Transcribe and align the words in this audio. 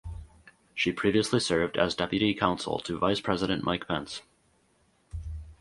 She 0.73 0.91
previously 0.91 1.39
served 1.39 1.77
as 1.77 1.93
Deputy 1.93 2.33
Counsel 2.33 2.79
to 2.79 2.97
Vice 2.97 3.21
President 3.21 3.63
Mike 3.63 3.87
Pence. 3.87 4.23